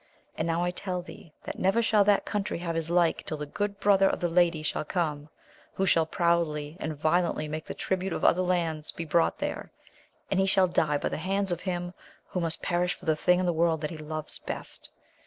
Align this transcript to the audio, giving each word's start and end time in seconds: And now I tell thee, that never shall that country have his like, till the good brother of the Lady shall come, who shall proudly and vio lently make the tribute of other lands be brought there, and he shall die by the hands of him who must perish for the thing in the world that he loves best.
And 0.35 0.47
now 0.47 0.63
I 0.63 0.71
tell 0.71 1.03
thee, 1.03 1.31
that 1.43 1.59
never 1.59 1.79
shall 1.83 2.03
that 2.05 2.25
country 2.25 2.57
have 2.57 2.73
his 2.73 2.89
like, 2.89 3.23
till 3.23 3.37
the 3.37 3.45
good 3.45 3.79
brother 3.79 4.09
of 4.09 4.19
the 4.19 4.29
Lady 4.29 4.63
shall 4.63 4.83
come, 4.83 5.29
who 5.75 5.85
shall 5.85 6.07
proudly 6.07 6.75
and 6.79 6.97
vio 6.97 7.21
lently 7.31 7.47
make 7.47 7.65
the 7.65 7.75
tribute 7.75 8.11
of 8.11 8.25
other 8.25 8.41
lands 8.41 8.91
be 8.91 9.05
brought 9.05 9.37
there, 9.37 9.71
and 10.31 10.39
he 10.39 10.47
shall 10.47 10.67
die 10.67 10.97
by 10.97 11.09
the 11.09 11.17
hands 11.17 11.51
of 11.51 11.61
him 11.61 11.93
who 12.29 12.39
must 12.39 12.63
perish 12.63 12.95
for 12.95 13.05
the 13.05 13.15
thing 13.15 13.39
in 13.39 13.45
the 13.45 13.53
world 13.53 13.79
that 13.81 13.91
he 13.91 13.97
loves 13.97 14.39
best. 14.39 14.89